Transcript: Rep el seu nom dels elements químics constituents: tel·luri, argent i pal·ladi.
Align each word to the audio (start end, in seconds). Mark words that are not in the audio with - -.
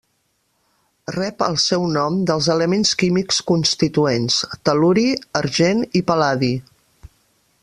Rep 1.15 1.43
el 1.47 1.57
seu 1.63 1.85
nom 1.97 2.17
dels 2.31 2.49
elements 2.55 2.95
químics 3.03 3.39
constituents: 3.53 4.41
tel·luri, 4.71 5.07
argent 5.45 5.89
i 6.01 6.07
pal·ladi. 6.13 6.55